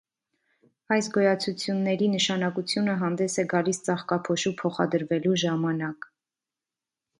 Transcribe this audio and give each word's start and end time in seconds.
Այս 0.95 1.09
գոյացությունների 1.17 2.07
նշանակությունը 2.13 2.97
հանդես 3.03 3.37
է 3.45 3.47
գալիս 3.53 3.81
ծաղկափոշու 3.89 4.55
փոխադրվելու 4.65 5.37
ժամանակ։ 5.45 6.13